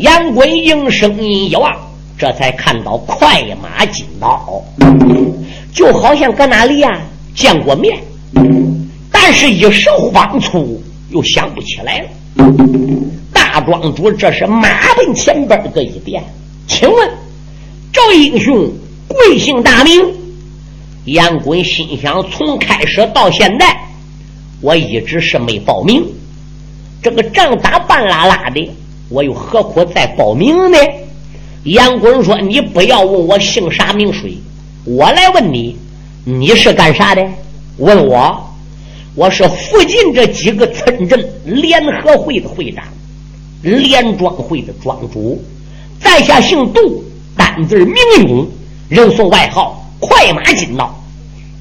[0.00, 1.70] 杨贵应声音一望，
[2.16, 4.62] 这才看到快马金刀，
[5.74, 6.98] 就好像搁哪里呀
[7.34, 7.98] 见过面，
[9.12, 12.08] 但是一时慌促又想不起来了。
[13.34, 16.24] 大庄主这是马奔前边儿的一点，
[16.66, 17.10] 请问
[17.92, 18.72] 赵英雄
[19.08, 20.00] 贵姓大名？
[21.12, 23.66] 杨滚心想：从开始到现在，
[24.60, 26.04] 我一直是没报名。
[27.02, 28.70] 这个仗打半拉拉的，
[29.08, 30.78] 我又何苦再报名呢？
[31.64, 34.36] 杨滚说：“你不要问我姓啥名谁，
[34.84, 35.76] 我来问你，
[36.24, 37.26] 你是干啥的？
[37.78, 38.50] 问我，
[39.14, 42.84] 我是附近这几个村镇联合会的会长，
[43.62, 45.42] 联庄会的庄主，
[46.00, 47.02] 在下姓杜，
[47.36, 47.94] 单字名
[48.28, 48.46] 勇，
[48.88, 50.94] 人送外号快马金刀。”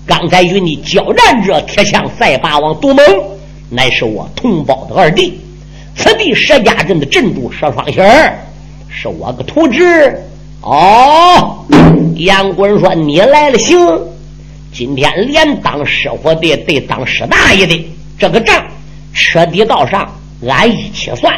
[0.07, 3.05] 刚才与你交战者铁枪赛霸王杜蒙，
[3.69, 5.37] 乃是我同胞的二弟。
[5.97, 8.39] 此地石家镇的镇主佘双喜儿，
[8.87, 10.15] 是我个徒侄。
[10.61, 11.57] 哦，
[12.15, 13.77] 杨滚说你来了，行。
[14.71, 17.85] 今天连当师傅的，得当师大爷的，
[18.17, 18.63] 这个账
[19.13, 20.09] 彻底到上，
[20.47, 21.33] 俺一起算。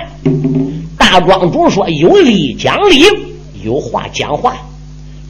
[0.98, 3.04] 大庄主说有理讲理，
[3.64, 4.58] 有话讲话。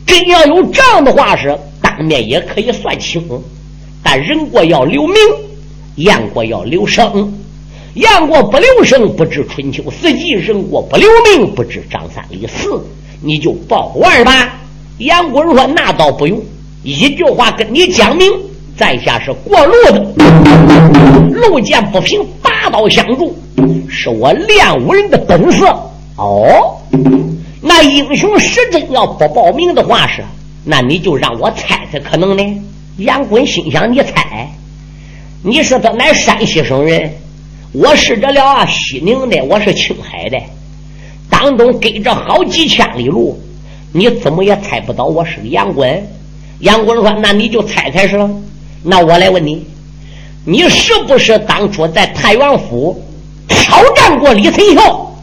[0.10, 1.58] 真要有账的话是。
[1.82, 3.22] 当面也可以算清，
[4.04, 5.16] 但人过要留名，
[5.96, 7.34] 雁过要留声。
[7.94, 12.82] 雁过不留声，不知春秋四季；人过不留名，不知张三李四。
[13.22, 14.60] 你就报腕吧。
[15.00, 16.42] 杨贵说：“那倒不用，
[16.84, 18.30] 一句话跟你讲明，
[18.78, 20.06] 在下是过路的，
[21.32, 23.36] 路见不平，拔刀相助，
[23.90, 25.66] 是我练武人的本色。
[26.18, 26.78] 哦，
[27.70, 30.24] 那英雄实真要不报名的话是。”
[30.66, 32.44] 那你就让我猜猜可能呢？
[32.98, 34.48] 杨坤心想：你猜，
[35.42, 37.14] 你是他乃山西省人，
[37.72, 40.38] 我是这了啊西宁的，我是青海的，
[41.30, 43.40] 当中隔着好几千里路，
[43.94, 46.08] 你怎么也猜不到我是个杨坤。
[46.60, 48.30] 杨坤说：“那你就猜猜是了。”
[48.84, 49.66] 那我来问你，
[50.46, 53.02] 你是不是当初在太原府
[53.48, 55.16] 挑战过李存孝，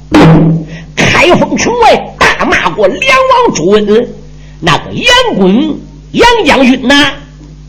[0.96, 3.00] 开封城外大骂过梁
[3.46, 3.86] 王朱温？
[4.60, 5.78] 那个杨滚
[6.12, 7.12] 杨将军呐，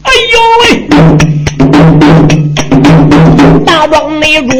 [0.03, 0.88] 哎呦喂！
[3.65, 4.57] 大王内主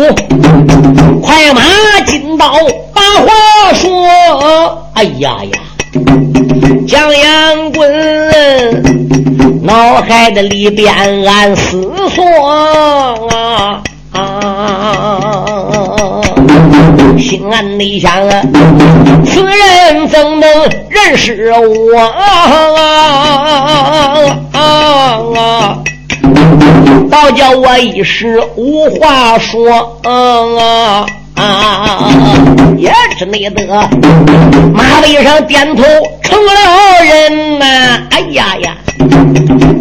[1.22, 1.62] 快马
[2.06, 2.54] 金刀
[2.94, 5.60] 把话说，哎呀呀！
[6.88, 7.90] 蒋杨滚
[9.64, 10.94] 脑海的里边
[11.26, 13.82] 暗思索啊
[14.12, 15.87] 啊！
[17.18, 18.42] 心暗内想啊，
[19.26, 20.50] 此人怎能
[20.90, 21.98] 认识我
[24.54, 25.78] 啊？
[27.10, 31.06] 倒叫我一时无话说啊
[32.78, 33.66] 也是内得
[34.74, 35.84] 马背上点头
[36.22, 36.52] 成了
[37.04, 37.66] 人呐！
[38.12, 38.76] 哎呀呀，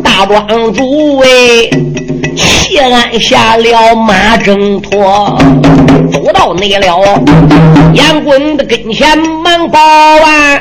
[0.02, 1.26] 大庄主哎，
[2.36, 5.38] 谢安下了马挣脱，
[6.12, 7.00] 走到内了
[7.94, 10.60] 杨棍的跟前忙报啊！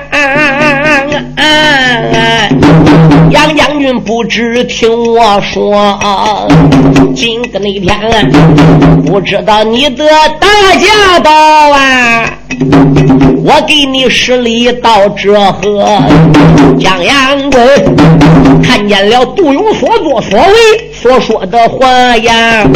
[3.31, 6.07] 杨将军不知听我说，
[7.15, 7.99] 今个那天
[9.05, 10.05] 不知道你的
[10.39, 10.47] 大
[10.79, 11.31] 驾到
[11.71, 12.29] 啊，
[13.43, 15.85] 我给你施礼到这河。
[16.79, 17.67] 江阳棍
[18.61, 22.67] 看见了杜勇所作所为所说的话呀，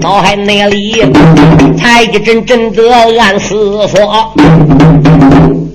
[0.00, 1.02] 脑海内里
[1.76, 2.82] 才一阵阵的
[3.20, 4.32] 暗思索。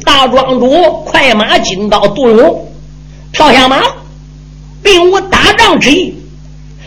[0.06, 0.70] 大庄主
[1.06, 2.66] 快马紧到杜勇。
[3.32, 3.78] 跳下马，
[4.82, 6.16] 并无打仗之意，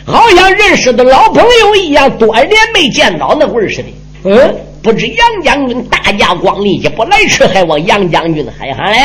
[0.05, 3.89] 好像认识的老朋友一样，多年没见到那味儿似的。
[4.25, 8.99] 嗯，不知杨将军大驾光临，也不来迟，还望杨将军海涵了。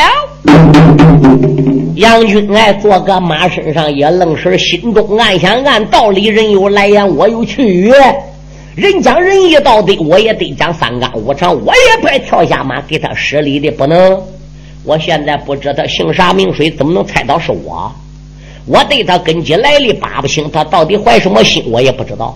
[1.93, 7.93] 杨军哎，坐个马身上也愣神，心中暗想：按道理，人有来言，我有去语。
[8.75, 14.19] 人讲仁义道德，我也得讲三纲五常，我也不跳下马给他施礼的，不能。
[14.83, 17.91] 我现在不知他姓啥名谁，怎么能猜到是我？
[18.65, 22.35] 我对他根基来历扒不清，他到底怀什么心，我也不知道。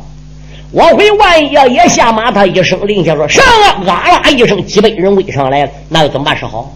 [0.71, 6.73] 我会万一要也下马，他一声令下说上啊，啊啦一声，几百人围上来了，那又怎么办是好？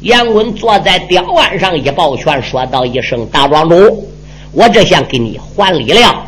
[0.00, 4.08] 杨棍坐在吊案上一抱拳，说道一声：“大庄主，
[4.52, 6.24] 我这想给你还礼了。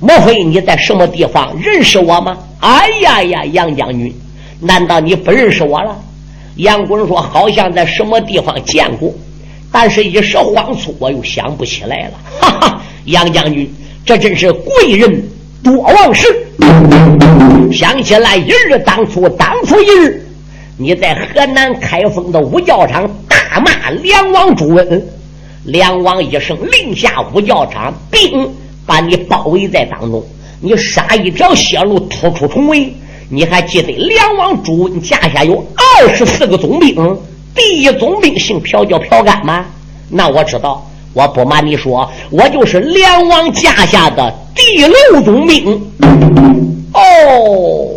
[0.00, 4.12] 莫非你在什么地方认识我吗？”哎呀呀，杨将军，
[4.58, 5.96] 难道你不认识我了？
[6.56, 9.12] 杨棍说：“好像在什么地方见过，
[9.70, 13.72] 但是一时慌促，我又想不起来了。”哈哈，杨将军，
[14.04, 15.22] 这真是贵人
[15.62, 16.26] 多忘事。
[17.72, 20.26] 想起来一日当初，当初一日，
[20.76, 25.02] 你在河南开封的五教场大骂梁王朱温，
[25.64, 28.48] 梁王一声令下五教场兵
[28.84, 30.22] 把你包围在当中，
[30.60, 32.92] 你杀一条血路突出重围。
[33.28, 36.94] 你还记得梁王朱温驾下有二十四个总兵，
[37.54, 39.64] 第一总兵姓朴，叫朴干吗？
[40.10, 45.80] 那我知道，我不瞒你说，我就是梁王驾下的第六总兵。
[46.94, 47.88] 哦，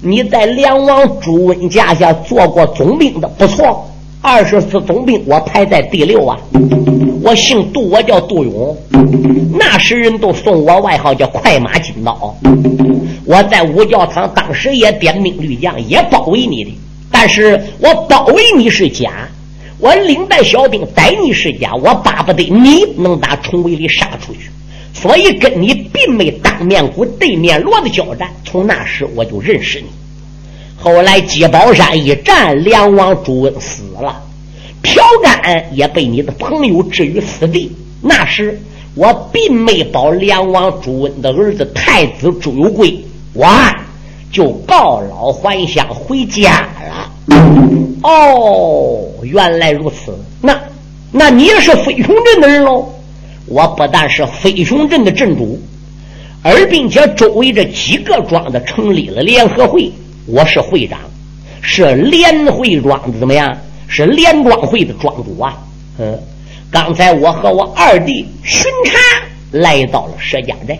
[0.00, 3.88] 你在梁王朱温驾下做过总兵的，不错。
[4.20, 6.38] 二十四总兵，我排在第六啊。
[7.22, 8.76] 我姓杜，我叫杜勇。
[9.58, 12.34] 那时人都送我外号叫快马金刀。
[13.24, 16.72] 我在五教堂当时也点兵绿将，也包围你的。
[17.10, 19.28] 但是我包围你是假，
[19.82, 21.74] 我领带小兵逮你是假。
[21.74, 24.48] 我巴不得你能打重围里杀出去，
[24.94, 28.30] 所以跟你并没当面鼓对面锣的交战。
[28.44, 29.86] 从那时我就认识你。
[30.76, 34.22] 后来鸡宝山一战，梁王朱温死了，
[34.82, 37.72] 朴干也被你的朋友置于死地。
[38.00, 38.56] 那时
[38.94, 43.48] 我并没保梁王朱温的儿子太子朱有贵，我
[44.30, 47.11] 就告老还乡回家了。
[48.02, 50.16] 哦，原来如此。
[50.40, 50.58] 那
[51.10, 52.88] 那你也是飞熊镇的人喽？
[53.46, 55.60] 我不但是飞熊镇的镇主，
[56.42, 59.92] 而并且周围这几个庄子成立了联合会。
[60.26, 60.98] 我是会长，
[61.60, 63.56] 是联会庄子怎么样？
[63.88, 65.58] 是联庄会的庄主啊。
[65.98, 66.18] 嗯，
[66.70, 68.98] 刚才我和我二弟巡查
[69.50, 70.78] 来到了佘家寨，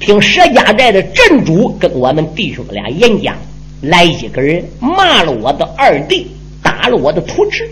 [0.00, 3.36] 听佘家寨的镇主跟我们弟兄俩演讲，
[3.80, 6.28] 来一个人骂了我的二弟，
[6.62, 7.68] 打了我的徒侄。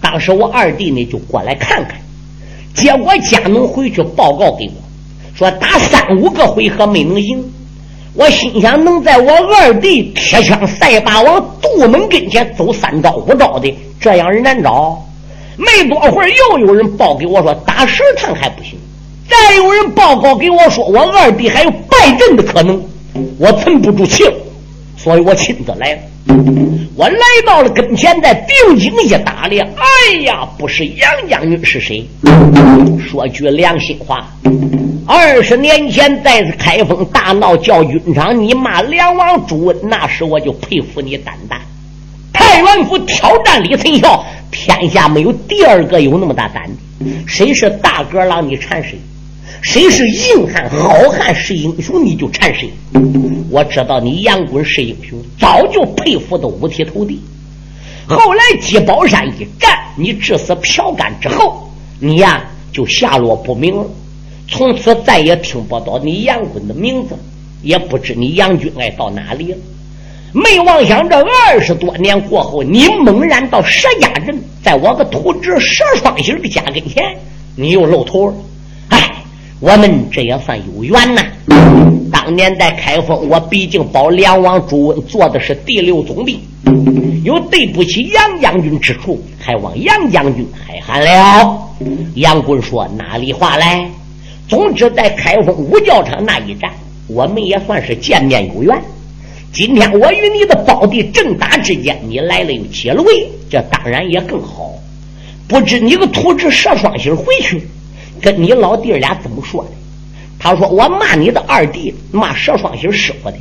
[0.00, 1.98] 当时我二弟呢就过来看看，
[2.74, 7.44] 结果家奴回去报告给我，说打三五个回合没能赢。
[8.14, 15.04] 我心想，能在我二弟铁枪赛霸王杜门跟前走三招五招的，这样人难找。
[15.58, 18.78] 没多会儿，又有人报给我说打十趟还不行。
[19.28, 22.82] 再有人报告给我说，我二弟还有败阵的可能。
[23.38, 24.34] 我沉不住气了，
[24.96, 25.98] 所以我亲自来了。
[26.94, 32.08] 我来到了跟前，在定睛一打量，哎呀，不是杨将军是谁？
[32.98, 34.26] 说句良心话。
[35.06, 41.60] 二十年前在开封大闹教军场，你骂梁王朱温，那时我就佩服你胆大。
[42.32, 47.06] 太原府挑战李存孝，天下没有第二个有那么大胆的。
[47.26, 48.96] 谁是大哥郎，你缠谁；
[49.62, 52.70] 谁是硬汉好汉是英雄，你就缠谁。
[53.50, 57.20] 我知道你杨棍是英雄，早就佩服的五体投地。
[58.06, 63.84] 后来鸡宝山一战，你致死朴干之后，你呀就下落不明了。
[64.48, 67.16] 从此再也听不到你杨棍的名字，
[67.62, 69.58] 也不知你杨军爱到哪里了。
[70.32, 77.02] 没妄想这二十多年过后，你猛然到佘家镇，在我个徒侄佘双喜的家跟前，
[77.56, 78.34] 你又露头了。
[79.58, 81.22] 我们这也算有缘呐。
[82.12, 86.38] 当年在开封，我毕竟保梁王朱温做的是第六总兵，
[87.24, 91.58] 有对不起杨将军之处，还望杨将军海涵了。
[92.14, 93.88] 杨棍说：“哪里话来？
[94.46, 96.70] 总之，在开封五教场那一战，
[97.06, 98.78] 我们也算是见面有缘。”
[99.52, 104.70] 今天我与你的胞弟正打之间，你来了又解了围，这当然也更好。
[105.48, 107.66] 不知你个徒侄佘双星回去，
[108.20, 109.70] 跟你老弟俩怎么说的？
[110.38, 113.36] 他说我骂你的二弟，骂佘双喜师傅的。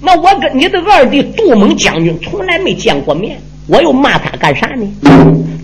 [0.00, 3.38] 那我跟你的二弟杜猛将军从来没见过面，
[3.68, 4.86] 我又骂他干啥呢？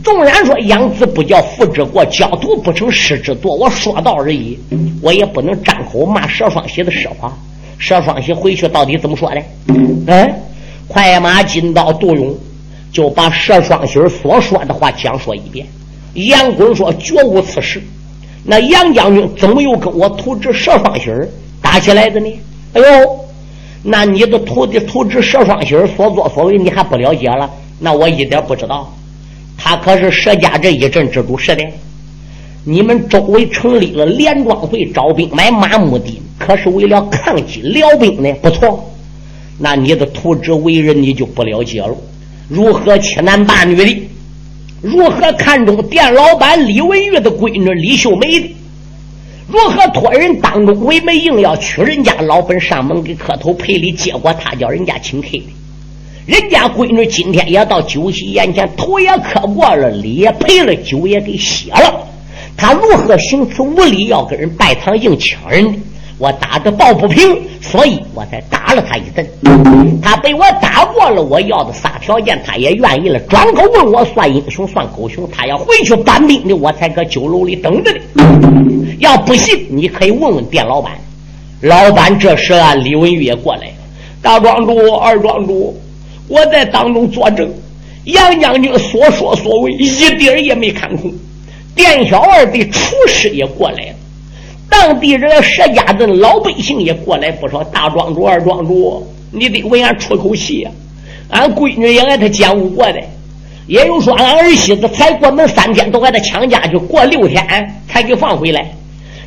[0.02, 4.58] 纵然说养子不教父之过，教徒不成师之惰，我说道而已，
[5.02, 7.30] 我也不能张口骂佘双喜的师傅。
[7.78, 9.42] 佘双喜回去到底怎么说的？
[10.06, 10.34] 嗯，
[10.88, 12.34] 快马金刀杜勇
[12.92, 15.66] 就把佘双喜所说的话讲说一遍。
[16.14, 17.82] 杨公说：“绝无此事。”
[18.44, 21.10] 那杨将军怎么又跟我徒侄佘双喜
[21.60, 22.40] 打起来的呢？
[22.72, 23.20] 哎呦，
[23.82, 27.50] 那你的徒弟徒侄佘双喜所作所为你还不了解了？
[27.78, 28.92] 那我一点不知道。
[29.58, 31.62] 他可是佘家这一镇之主，是的。
[32.64, 38.32] 你们周围成立了连庄会，招兵买马，目的可是为了抗击辽兵呢。
[38.42, 38.90] 不错，
[39.58, 41.94] 那你的徒侄为人你就不了解了。
[42.48, 44.09] 如何欺男霸女的？
[44.82, 48.56] 如何看中店老板李文玉的闺女李秀梅的？
[49.46, 53.92] 如何托人当中为媒，硬要娶人家老本上门给磕头赔礼？
[53.92, 55.44] 结果他叫人家请客的，
[56.24, 62.06] 人家闺女今天也到酒席眼前，头也磕过了，礼也赔了，酒也给歇了。
[62.56, 65.78] 他如何行此无礼，要跟人拜堂硬抢人的？
[66.20, 69.26] 我打的抱不平，所以我才打了他一顿。
[70.02, 73.18] 他被我打过了，我要的仨条件，他也愿意了。
[73.20, 78.00] 转口问我算英雄算狗熊，他要回去搬兵的，我才搁酒楼里等着呢。
[78.98, 80.92] 要不信，你可以问问店老板。
[81.62, 83.74] 老板这时啊，李文玉也过来了，
[84.20, 85.74] 大庄主、二庄主，
[86.28, 87.50] 我在当中作证，
[88.04, 91.10] 杨将军所说所为一点也没看空。
[91.74, 93.94] 店小二的厨师也过来了，
[94.70, 97.62] 当地人石家镇老百姓也过来不少。
[97.64, 100.72] 大庄主、二庄主，你得为俺出口气啊！
[101.28, 103.00] 俺闺女也挨他奸污过的，
[103.66, 108.68] 也有说俺儿媳妇才过门三天都挨他抢家去，过六天才给放回来。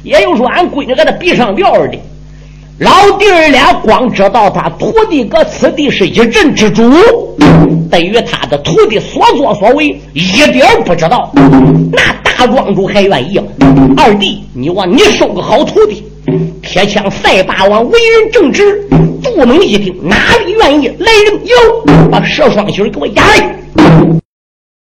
[0.04, 1.98] 也有说俺闺女给他逼上吊的。
[2.80, 6.84] 老弟儿俩光知道他徒弟搁此地是一镇之主，
[7.90, 11.32] 对于他的徒弟所作所为一点不知道。
[11.92, 12.23] 那。
[12.48, 13.46] 庄主还愿意吗？
[13.98, 16.04] 二弟，你望你收个好徒弟，
[16.62, 18.88] 铁枪赛霸王为人正直。
[19.22, 20.88] 杜能一听，哪里愿意？
[21.00, 24.23] 来人，有把佘双喜给我押来。